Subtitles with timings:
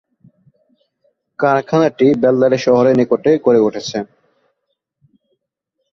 [1.39, 3.97] কারখানাটি বেল্লারী শহরের নিকটে গড়ে উঠেছে।